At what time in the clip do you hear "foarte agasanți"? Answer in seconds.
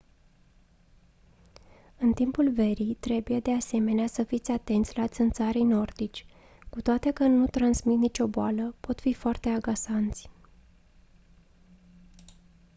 9.13-10.29